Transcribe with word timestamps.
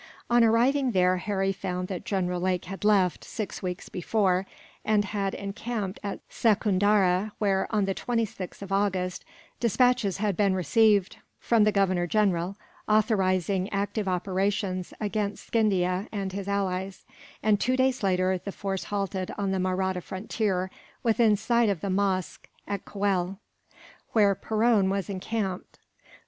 On 0.31 0.43
arriving 0.43 0.93
there 0.93 1.17
Harry 1.17 1.53
found 1.53 1.87
that 1.89 2.05
General 2.05 2.41
Lake 2.41 2.65
had 2.65 2.83
left, 2.83 3.23
six 3.23 3.61
weeks 3.61 3.87
before, 3.87 4.47
and 4.83 5.05
had 5.05 5.35
encamped 5.35 5.99
at 6.01 6.21
Secundara 6.27 7.33
where, 7.37 7.67
on 7.69 7.85
the 7.85 7.93
26th 7.93 8.63
of 8.63 8.71
August, 8.71 9.23
despatches 9.59 10.17
had 10.17 10.35
been 10.35 10.55
received 10.55 11.17
from 11.39 11.65
the 11.65 11.71
Governor 11.71 12.07
General, 12.07 12.57
authorizing 12.89 13.69
active 13.71 14.07
operations 14.07 14.91
against 14.99 15.45
Scindia 15.51 16.07
and 16.11 16.33
his 16.33 16.47
allies; 16.47 17.05
and 17.43 17.59
two 17.59 17.77
days 17.77 18.01
later 18.01 18.39
the 18.43 18.51
force 18.51 18.85
halted 18.85 19.29
on 19.37 19.51
the 19.51 19.59
Mahratta 19.59 20.01
frontier, 20.01 20.71
within 21.03 21.35
sight 21.35 21.69
of 21.69 21.81
the 21.81 21.91
mosque 21.91 22.49
at 22.67 22.85
Coel, 22.85 23.37
where 24.13 24.33
Perron 24.33 24.89
was 24.89 25.11
encamped. 25.11 25.77